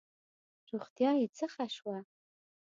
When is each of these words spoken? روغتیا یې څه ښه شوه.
روغتیا 0.71 1.11
یې 1.19 1.25
څه 1.37 1.45
ښه 1.53 1.65
شوه. 1.75 1.97